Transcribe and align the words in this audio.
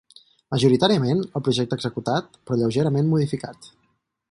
Majoritàriament 0.53 1.21
el 1.39 1.43
projecte 1.49 1.79
executat, 1.79 2.41
però 2.49 2.59
lleugerament 2.63 3.13
modificat. 3.13 3.73